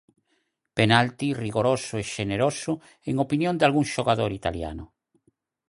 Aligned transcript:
Penalti 0.77 1.27
rigoroso 1.43 1.93
e 2.01 2.03
xeneroso 2.13 2.73
en 3.09 3.15
opinión 3.25 3.55
dalgún 3.57 3.85
xogador 3.93 4.31
italiano. 4.39 4.85